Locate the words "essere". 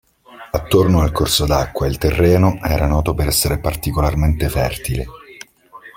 3.27-3.59